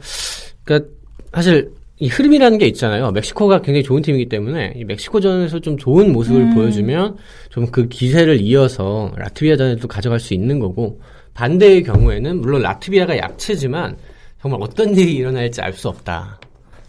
[0.64, 0.90] 그러니까
[1.34, 3.10] 사실 이 흐름이라는 게 있잖아요.
[3.10, 6.54] 멕시코가 굉장히 좋은 팀이기 때문에 이 멕시코전에서 좀 좋은 모습을 음.
[6.54, 7.16] 보여주면
[7.50, 11.00] 좀 그 기세를 이어서 라트비아전에도 가져갈 수 있는 거고
[11.34, 13.96] 반대의 경우에는 물론 라트비아가 약체지만
[14.40, 16.40] 정말 어떤 일이 일어날지 알 수 없다.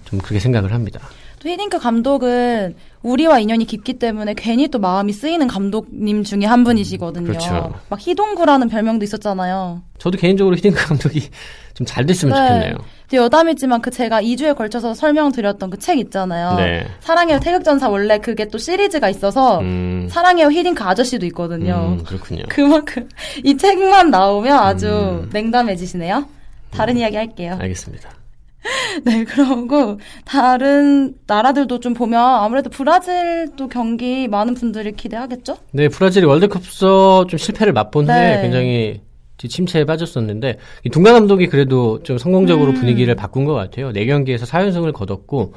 [0.06, 1.02] 좀 그렇게 생각을 합니다.
[1.40, 7.26] 또 히딩크 감독은 우리와 인연이 깊기 때문에 괜히 또 마음이 쓰이는 감독님 중에 한 분이시거든요.
[7.28, 7.74] 그렇죠.
[7.90, 9.82] 막 희동구라는 별명도 있었잖아요.
[9.98, 11.30] 저도 개인적으로 히딩크 감독이
[11.74, 12.48] 좀 잘 됐으면 네.
[12.48, 12.76] 좋겠네요.
[13.14, 16.56] 여담이지만 그 제가 2주에 걸쳐서 설명드렸던 그 책 있잖아요.
[16.58, 16.86] 네.
[17.00, 21.96] 사랑해요 태극전사 원래 그게 또 시리즈가 있어서 음, 사랑해요 히딩크 아저씨도 있거든요.
[21.98, 22.44] 음, 그렇군요.
[22.50, 23.08] 그만큼
[23.46, 24.88] 이 책만 나오면 아주
[25.24, 25.30] 음.
[25.32, 26.26] 냉담해지시네요.
[26.72, 27.58] 다른 이야기 할게요.
[27.60, 28.19] 알겠습니다.
[29.06, 35.58] 네, 그러고 다른 나라들도 좀 보면 아무래도 브라질도 경기 많은 분들이 기대하겠죠?
[35.72, 38.14] 네, 브라질이 월드컵서 좀 실패를 맛본 네.
[38.14, 39.02] 후에 굉장히
[39.38, 42.74] 침체에 빠졌었는데 이 둥가 감독이 그래도 좀 성공적으로 음.
[42.76, 43.94] 분위기를 바꾼 것 같아요.
[43.94, 45.54] 네 경기에서 4연승을 거뒀고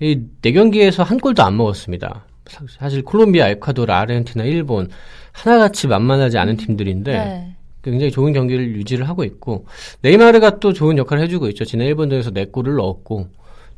[0.00, 2.24] 이 네 경기에서 한 골도 안 먹었습니다.
[2.46, 4.88] 사- 사실 콜롬비아, 에콰도르, 아르헨티나, 일본
[5.32, 7.55] 하나같이 만만하지 않은 팀들인데 네.
[7.90, 9.66] 굉장히 좋은 경기를 유지를 하고 있고
[10.02, 11.64] 네이마르가 또 좋은 역할을 해주고 있죠.
[11.64, 13.28] 지난 일본전에서 네 골을 넣었고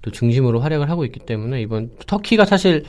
[0.02, 2.84] 또 중심으로 활약을 하고 있기 때문에 이번 터키가 사실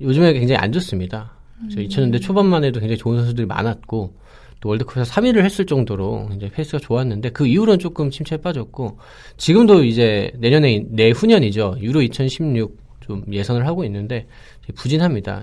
[0.00, 1.32] 요즘에 굉장히 안 좋습니다.
[1.58, 4.14] 그래서 2000년대 초반만 해도 굉장히 좋은 선수들이 많았고
[4.60, 8.98] 또 월드컵에서 3위를 했을 정도로 굉장히 페이스가 좋았는데 그 이후로는 조금 침체에 빠졌고
[9.36, 11.76] 지금도 이제 내년에 내후년이죠.
[11.80, 14.26] 유로 2016 좀 예선을 하고 있는데
[14.74, 15.42] 부진합니다.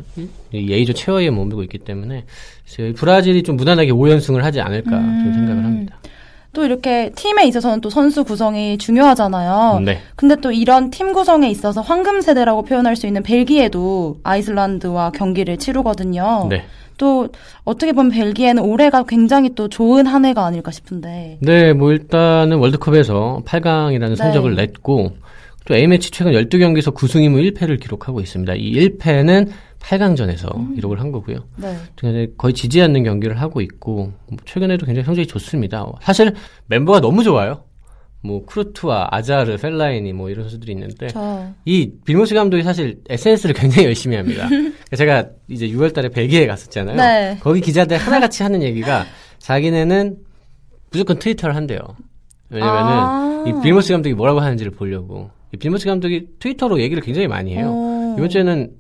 [0.52, 2.26] 이 A조 최하위에 머물고 있기 때문에
[2.96, 6.00] 브라질이 좀 무난하게 5연승을 하지 않을까 좀 생각을 합니다.
[6.52, 9.80] 또 이렇게 팀에 있어서는 또 선수 구성이 중요하잖아요.
[9.84, 10.02] 네.
[10.16, 16.46] 근데 또 이런 팀 구성에 있어서 황금 세대라고 표현할 수 있는 벨기에도 아이슬란드와 경기를 치르거든요.
[16.50, 16.66] 네.
[17.00, 17.30] 또
[17.64, 21.40] 어떻게 보면 벨기에는 올해가 굉장히 또 좋은 한 해가 아닐까 싶은데.
[21.42, 25.14] 네, 뭐 일단은 월드컵에서 8강이라는 성적을 냈고
[25.66, 28.54] 또 A매치 최근 12경기에서 9승 2무 1패를 기록하고 있습니다.
[28.56, 29.50] 이 1패는
[29.80, 31.46] 8강전에서 기록을 한 거고요.
[31.58, 32.28] 네.
[32.38, 35.86] 거의 지지 않는 경기를 하고 있고 뭐 최근에도 굉장히 성적이 좋습니다.
[36.02, 36.34] 사실
[36.68, 37.64] 멤버가 너무 좋아요.
[38.26, 43.88] 뭐 쿠르투아 아자르, 펠라이니 뭐 이런 선수들이 있는데 저 이 빌모스 감독이 사실 SNS를 굉장히
[43.88, 44.48] 열심히 합니다.
[44.96, 46.96] 제가 이제 6월달에 벨기에 갔었잖아요.
[46.96, 47.38] 네.
[47.42, 49.06] 거기 기자들 하나같이 하는 얘기가
[49.40, 50.18] 자기네는
[50.92, 51.80] 무조건 트위터를 한대요.
[52.50, 53.44] 왜냐면은 아.
[53.48, 55.32] 이 빌모스 감독이 뭐라고 하는지를 보려고.
[55.54, 57.70] 이 빌모스 감독이 트위터로 얘기를 굉장히 많이 해요.
[57.70, 58.16] 오.
[58.18, 58.72] 이번 주에는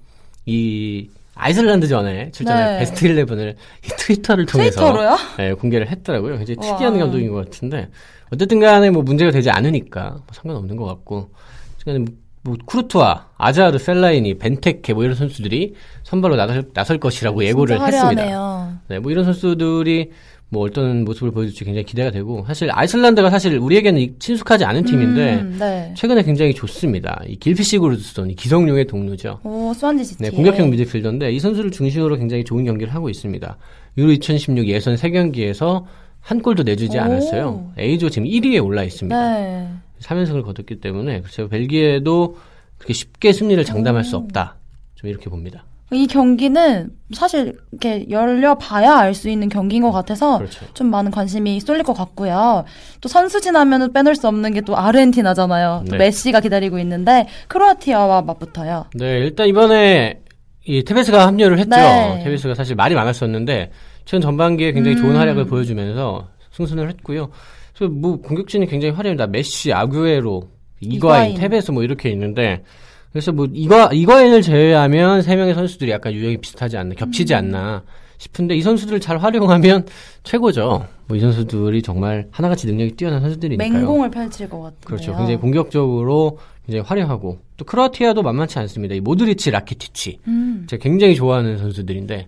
[0.46, 2.80] 이 아이슬란드 전에 출전한 네.
[2.80, 5.18] 베스트 11을 이 트위터를 통해서?
[5.38, 6.38] 네, 공개를 했더라고요.
[6.38, 6.76] 굉장히 와.
[6.76, 7.90] 특이한 감독인 것 같은데
[8.32, 11.30] 어쨌든 간에 뭐 문제가 되지 않으니까 뭐 상관없는 것 같고
[11.78, 12.06] 지금
[12.46, 18.82] 뭐 쿠르투아, 아자르, 펠라이니, 벤테케 뭐 이런 선수들이 선발로 나설, 나설 것이라고 예고를 했습니다.
[18.90, 20.12] 네, 뭐 이런 선수들이
[20.54, 25.34] 뭐 어떤 모습을 보여줄지 굉장히 기대가 되고 사실 아이슬란드가 사실 우리에게는 이- 친숙하지 않은 팀인데
[25.42, 25.92] 음, 네.
[25.98, 27.20] 최근에 굉장히 좋습니다.
[27.28, 29.39] 이 길피 시구르드손, 이 기성용의 동료죠.
[29.44, 30.22] 오, 스완지 시티.
[30.22, 33.58] 네, 공격형 미드필더인데 이 선수를 중심으로 굉장히 좋은 경기를 하고 있습니다.
[33.98, 35.84] 유로 2016 예선 3경기에서
[36.20, 37.02] 한 골도 내주지 오.
[37.02, 37.72] 않았어요.
[37.80, 39.34] A조 지금 1위에 올라 있습니다.
[39.39, 39.68] 네.
[40.02, 42.38] 3연승을 거뒀기 때문에 그래서 벨기에도
[42.78, 44.58] 그렇게 쉽게 승리를 장담할 수 없다.
[44.94, 45.66] 좀 이렇게 봅니다.
[45.96, 50.66] 이 경기는 사실 이렇게 열려봐야 알 수 있는 경기인 것 같아서 그렇죠.
[50.74, 52.66] 좀 많은 관심이 쏠릴 것 같고요.
[53.02, 55.84] 또 선수진 하면은 빼놓을 수 없는 게 또 아르헨티나잖아요.
[55.88, 55.98] 또 네.
[55.98, 58.86] 메시가 기다리고 있는데 크로아티아와 맞붙어요.
[58.96, 60.22] 네, 일단 이번에
[60.66, 61.76] 이 테베스가 합류를 했죠.
[61.76, 62.22] 네.
[62.24, 63.72] 테베스가 사실 말이 많았었는데
[64.06, 65.18] 최근 전반기에 굉장히 좋은 음.
[65.20, 67.30] 활약을 보여주면서 승선을 했고요.
[67.76, 69.28] 그래서 뭐 공격진이 굉장히 화려합니다.
[69.28, 70.44] 메시, 아구에로,
[70.80, 71.36] 이과인, 이과인.
[71.36, 72.64] 테베스 뭐 이렇게 있는데
[73.13, 76.95] 그래서 뭐 이과 이과인을 제외하면 세 명의 선수들이 약간 유형이 비슷하지 않나, 음.
[76.95, 77.84] 겹치지 않나
[78.17, 79.86] 싶은데 이 선수들을 잘 활용하면
[80.23, 80.88] 최고죠.
[81.08, 83.71] 뭐 이 선수들이 정말 하나같이 능력이 뛰어난 선수들이니까요.
[83.71, 84.80] 맹공을 펼칠 것 같아요.
[84.84, 85.15] 그렇죠.
[85.15, 88.95] 굉장히 공격적으로 굉장히 화려하고 또 크로아티아도 만만치 않습니다.
[88.95, 90.65] 이 모드리치, 라키티치 음.
[90.67, 92.28] 제가 굉장히 좋아하는 선수들인데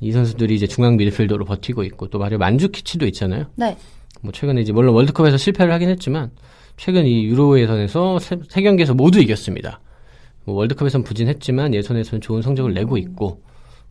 [0.00, 3.46] 이 선수들이 이제 중앙 미드필더로 버티고 있고 또 마리오 만주키치도 있잖아요.
[3.56, 3.76] 네.
[4.20, 6.30] 뭐 최근에 이제 물론 월드컵에서 실패를 하긴 했지만
[6.76, 9.80] 최근 이 유로 예선에서 세, 세 경기에서 모두 이겼습니다.
[10.44, 13.40] 뭐 월드컵에선 부진했지만 예선에서는 좋은 성적을 내고 있고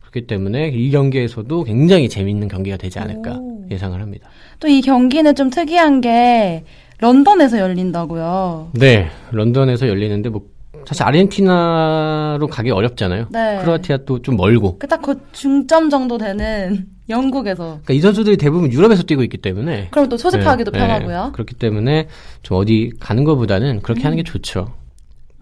[0.00, 3.64] 그렇기 때문에 이 경기에서도 굉장히 재밌는 경기가 되지 않을까 오.
[3.70, 4.28] 예상을 합니다.
[4.60, 6.64] 또 이 경기는 좀 특이한 게
[7.00, 8.70] 런던에서 열린다고요.
[8.74, 10.42] 네, 런던에서 열리는데 뭐
[10.86, 13.26] 사실 아르헨티나로 가기 어렵잖아요.
[13.30, 13.58] 네.
[13.60, 14.78] 크로아티아 또 좀 멀고.
[14.78, 17.64] 그딱그 중점 정도 되는 영국에서.
[17.84, 21.24] 그러니까 이 선수들이 대부분 유럽에서 뛰고 있기 때문에 그럼 또 소집하기도 네, 편하고요.
[21.26, 21.30] 네.
[21.32, 22.08] 그렇기 때문에
[22.42, 24.72] 좀 어디 가는 것보다는 그렇게 하는 게 좋죠.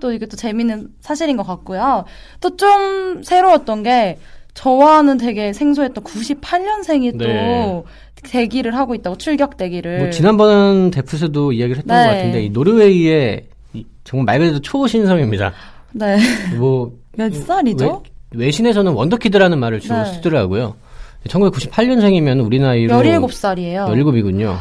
[0.03, 2.05] 또 이게 또 재밌는 사실인 것 같고요.
[2.41, 4.19] 또 좀 새로웠던 게
[4.55, 7.25] 저와는 되게 생소했던 98년생이 네.
[7.25, 7.87] 또
[8.25, 9.99] 대기를 하고 있다고 출격 대기를.
[10.01, 12.05] 뭐 지난번 데프스도 이야기를 했던 네.
[12.05, 15.53] 것 같은데 이 노르웨이의 이 정말 말 그대로 초신성입니다.
[15.93, 16.19] 네.
[16.59, 18.03] 뭐 몇 살이죠?
[18.35, 20.05] 외, 외신에서는 원더키드라는 말을 주로 네.
[20.15, 20.75] 쓰더라고요.
[21.29, 23.87] 1998년생이면 우리 나이로 17살이에요.
[23.87, 24.57] 17이군요.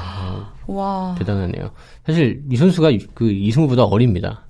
[0.68, 1.16] 와.
[1.18, 1.72] 대단하네요.
[2.06, 4.46] 사실 이 선수가 그 이승우보다 어립니다.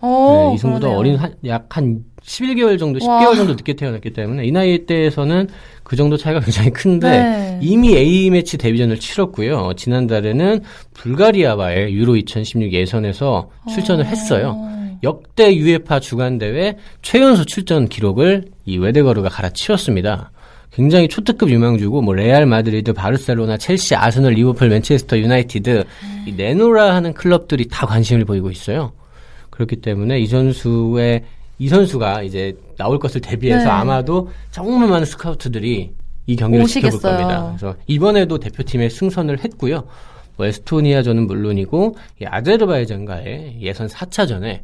[0.00, 0.96] 어, 네, 그러네요.
[0.98, 3.20] 어린 약 한 11개월 정도, 와.
[3.20, 5.48] 10개월 정도 늦게 태어났기 때문에 이 나이 때에서는
[5.82, 7.58] 그 정도 차이가 굉장히 큰데 네.
[7.62, 9.72] 이미 A 매치 데뷔전을 치렀고요.
[9.76, 10.60] 지난달에는
[10.94, 14.56] 불가리아와의 유로 2016 예선에서 출전을 했어요.
[15.04, 20.30] 역대 UEFA 주관 대회 최연소 출전 기록을 이 외데고르가 갈아치웠습니다.
[20.72, 25.84] 굉장히 초특급 유망주고 뭐 레알 마드리드, 바르셀로나, 첼시, 아스널, 리버풀, 맨체스터 유나이티드
[26.26, 28.92] 이 내노라 하는 클럽들이 다 관심을 보이고 있어요.
[29.58, 31.24] 그렇기 때문에 이 선수의
[31.58, 33.70] 이 선수가 이제 나올 것을 대비해서 네.
[33.70, 35.92] 아마도 정말 많은 스카우트들이
[36.28, 37.16] 이 경기를 지켜볼 오시겠어요.
[37.18, 37.54] 겁니다.
[37.58, 39.82] 그래서 이번에도 대표팀에 승선을 했고요.
[40.36, 44.60] 뭐 에스토니아전은 물론이고 이 아제르바이잔과의 예선 4차전에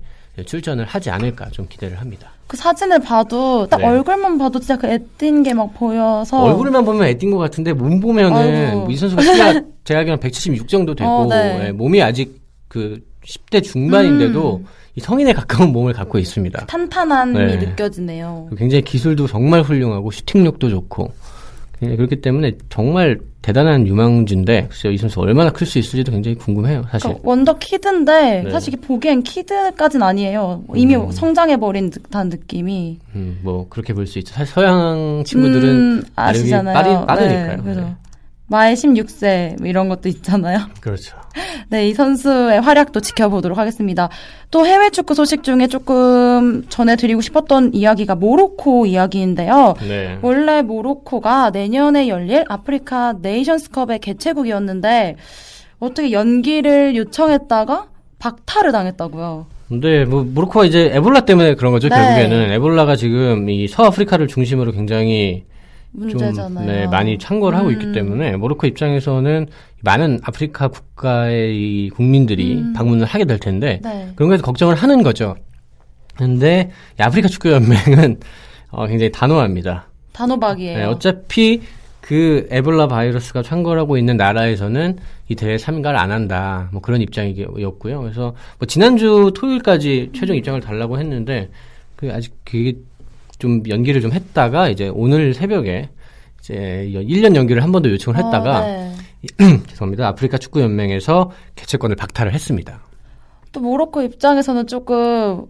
[0.46, 2.30] 출전을 하지 않을까 좀 기대를 합니다.
[2.46, 3.86] 그 사진을 봐도 딱 네.
[3.86, 8.36] 얼굴만 봐도 진짜 그 애띤 게 막 보여서 얼굴만 보면 애띤 것 같은데 몸 보면은
[8.36, 8.86] 아이고.
[8.90, 11.66] 이 선수가 키가 제가 알기로는 176 정도 되고 어, 네.
[11.66, 14.66] 예, 몸이 아직 그 10대 중반인데도 음.
[14.96, 16.66] 이 성인에 가까운 몸을 갖고 있습니다.
[16.66, 17.56] 탄탄함이 네.
[17.56, 18.50] 느껴지네요.
[18.56, 21.10] 굉장히 기술도 정말 훌륭하고 슈팅력도 좋고
[21.82, 27.08] 예, 그렇기 때문에 정말 대단한 유망주인데 이 선수 얼마나 클 수 있을지도 굉장히 궁금해요 사실.
[27.08, 28.50] 그러니까 원더 키드인데 네.
[28.50, 30.62] 사실 보기엔 키드까지는 아니에요.
[30.76, 31.10] 이미 음.
[31.10, 33.00] 성장해 버린 듯한 느낌이.
[33.16, 34.32] 음, 뭐 그렇게 볼 수 있죠.
[34.32, 36.74] 사실 서양 친구들은 음, 아시잖아요.
[36.74, 37.56] 빠르, 빠르니까요.
[37.56, 37.96] 네, 그죠.
[38.46, 40.58] 마의 16세 뭐 이런 것도 있잖아요.
[40.80, 41.16] 그렇죠.
[41.68, 44.10] 네, 이 선수의 활약도 지켜보도록 하겠습니다.
[44.50, 49.74] 또 해외 축구 소식 중에 조금 전해드리고 싶었던 이야기가 모로코 이야기인데요.
[49.88, 50.18] 네.
[50.22, 55.16] 원래 모로코가 내년에 열릴 아프리카 네이션스컵의 개최국이었는데
[55.80, 59.46] 어떻게 연기를 요청했다가 박탈을 당했다고요.
[59.68, 61.88] 근데 뭐 모로코가 이제 에볼라 때문에 그런 거죠.
[61.88, 61.96] 네.
[61.96, 65.44] 결국에는 에볼라가 지금 이 서아프리카를 중심으로 굉장히
[65.94, 66.34] 문제잖아요.
[66.34, 67.92] 좀 네, 많이 창궐을 하고 있기 음.
[67.92, 69.46] 때문에 모로코 입장에서는
[69.82, 72.72] 많은 아프리카 국가의 이 국민들이 음.
[72.72, 74.12] 방문을 하게 될 텐데 네.
[74.16, 75.36] 그런 거에 서 걱정을 하는 거죠.
[76.16, 78.20] 근데 이 아프리카 축구 연맹은
[78.70, 79.88] 어, 굉장히 단호합니다.
[80.12, 80.78] 단호박이에요.
[80.78, 81.62] 네, 어차피
[82.00, 86.68] 그 에볼라 바이러스가 창궐하고 있는 나라에서는 이 대회 참가를 안 한다.
[86.72, 88.00] 뭐 그런 입장이었고요.
[88.02, 91.50] 그래서 뭐 지난주 토요일까지 최종 입장을 달라고 했는데
[91.96, 92.74] 그 아직 그게
[93.38, 95.88] 좀 연기를 좀 했다가 이제 오늘 새벽에
[96.40, 98.92] 이제 1년 연기를 한 번 더 요청을 했다가 아, 네.
[99.68, 100.08] 죄송합니다.
[100.08, 102.80] 아프리카 축구 연맹에서 개최권을 박탈을 했습니다.
[103.52, 105.46] 또 모로코 입장에서는 조금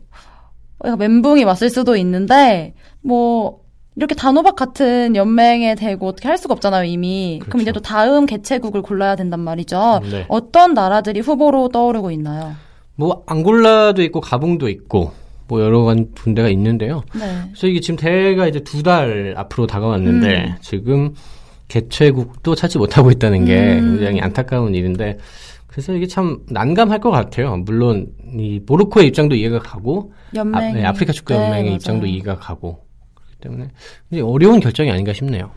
[0.98, 3.60] 멘붕이 왔을 수도 있는데 뭐
[3.96, 7.38] 이렇게 단호박 같은 연맹에 대고 어떻게 할 수가 없잖아요 이미.
[7.40, 7.62] 그럼 그렇죠.
[7.62, 10.00] 이제 또 다음 개최국을 골라야 된단 말이죠.
[10.10, 10.24] 네.
[10.28, 12.54] 어떤 나라들이 후보로 떠오르고 있나요?
[12.96, 15.12] 뭐 앙골라도 있고 가봉도 있고
[15.46, 17.02] 뭐 여러 간 군데가 있는데요.
[17.14, 17.20] 네.
[17.48, 20.54] 그래서 이게 지금 대회가 이제 두 달 앞으로 다가왔는데 음.
[20.60, 21.14] 지금
[21.68, 23.96] 개최국도 찾지 못하고 있다는 게 음.
[23.96, 25.18] 굉장히 안타까운 일인데
[25.66, 27.56] 그래서 이게 참 난감할 것 같아요.
[27.56, 30.54] 물론 이 모로코의 입장도 이해가 가고 연맹.
[30.54, 31.74] 아, 네, 아프리카 축구 네, 연맹의 맞아요.
[31.76, 33.70] 입장도 이해가 가고 그렇기 때문에
[34.10, 35.50] 이제 어려운 결정이 아닌가 싶네요.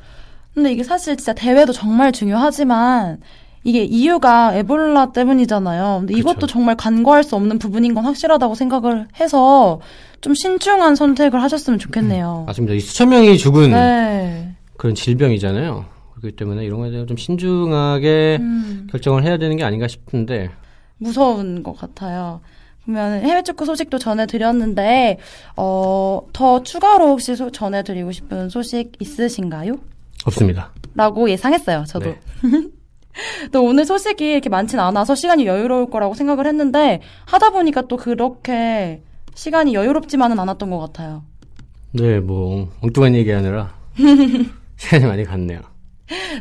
[0.54, 3.20] 근데 이게 사실 진짜 대회도 정말 중요하지만
[3.68, 5.98] 이게 이유가 에볼라 때문이잖아요.
[6.00, 6.48] 근데 이것도 그쵸.
[6.48, 9.82] 정말 간과할 수 없는 부분인 건 확실하다고 생각을 해서
[10.22, 12.46] 좀 신중한 선택을 하셨으면 좋겠네요.
[12.48, 12.74] 맞습니다.
[12.74, 14.56] 이 수천 명이 죽은 네.
[14.78, 15.84] 그런 질병이잖아요.
[16.16, 20.50] 그렇기 때문에 이런 거에 대해서 좀 신중하게 음, 결정을 해야 되는 게 아닌가 싶은데
[20.98, 22.40] 무서운 것 같아요.
[22.86, 25.18] 그러면 해외 축구 소식도 전해드렸는데
[25.58, 29.74] 어, 더 추가로 혹시 소- 전해드리고 싶은 소식 있으신가요?
[30.26, 30.72] 없습니다.
[30.96, 32.06] 라고 예상했어요, 저도.
[32.12, 32.20] 네.
[33.52, 39.02] 또 오늘 소식이 이렇게 많진 않아서 시간이 여유로울 거라고 생각을 했는데 하다 보니까 또 그렇게
[39.34, 41.24] 시간이 여유롭지만은 않았던 것 같아요.
[41.94, 43.74] 네, 뭐 엉뚱한 얘기하느라
[44.78, 45.62] 시간이 많이 갔네요.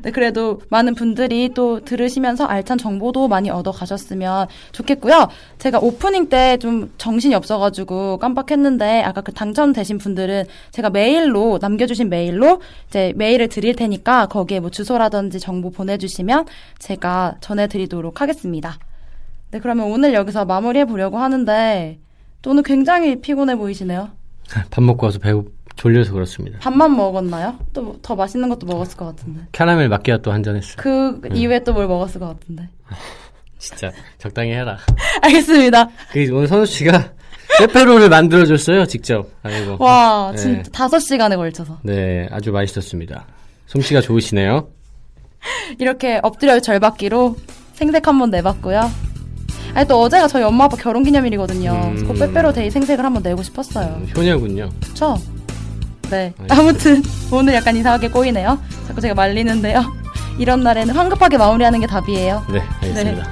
[0.02, 5.29] 네, 그래도 많은 분들이 또 들으시면서 알찬 정보도 많이 얻어 가셨으면 좋겠고요.
[5.59, 12.61] 제가 오프닝 때 좀 정신이 없어가지고 깜빡했는데 아까 그 당첨되신 분들은 제가 메일로 남겨주신 메일로
[12.88, 16.46] 이제 메일을 드릴 테니까 거기에 뭐 주소라든지 정보 보내주시면
[16.79, 18.79] 제가 전해드리도록 하겠습니다.
[19.50, 21.98] 네, 그러면 오늘 여기서 마무리해 보려고 하는데
[22.42, 24.11] 또 오늘 굉장히 피곤해 보이시네요.
[24.70, 26.58] 밥 먹고 와서 배고 졸려서 그렇습니다.
[26.60, 27.58] 밥만 먹었나요?
[27.72, 29.40] 또 더 맛있는 것도 먹었을 것 같은데.
[29.52, 30.76] 캐러멜 마키아또 한 잔 했어요.
[30.78, 32.68] 그 이후에 또 뭘 먹었을 것 같은데.
[33.58, 34.78] 진짜 적당히 해라.
[35.22, 35.88] 알겠습니다.
[36.12, 37.12] 그 오늘 선우 씨가
[37.59, 39.28] 빼빼로를 만들어줬어요, 직접.
[39.42, 39.76] 아이고.
[39.78, 40.38] 와, 네.
[40.38, 41.78] 진짜 다섯 시간에 걸쳐서.
[41.82, 43.24] 네, 아주 맛있었습니다.
[43.66, 44.68] 솜씨가 좋으시네요.
[45.78, 47.36] 이렇게 엎드려 절받기로
[47.74, 48.90] 생색 한번 내봤고요.
[49.74, 51.90] 아니, 또 어제가 저희 엄마 아빠 결혼 기념일이거든요.
[51.90, 52.18] 그래서 꼭 음.
[52.20, 54.02] 빼빼로 데이 생색을 한번 내고 싶었어요.
[54.16, 54.70] 효녀군요.
[54.82, 55.16] 그쵸?
[56.10, 56.34] 네.
[56.48, 58.58] 아무튼, 오늘 약간 이상하게 꼬이네요.
[58.86, 59.84] 자꾸 제가 말리는데요.
[60.38, 62.44] 이런 날에는 황급하게 마무리하는 게 답이에요.
[62.52, 63.26] 네, 알겠습니다.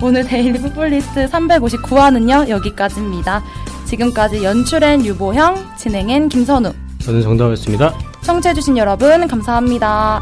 [0.00, 3.42] 오늘 데일리 풋볼리스트 359화는요, 여기까지입니다.
[3.86, 6.72] 지금까지 연출엔 유보형, 진행엔 김선우.
[7.00, 7.94] 저는 정다우였습니다.
[8.22, 10.20] 청취해주신 여러분, 감사합니다.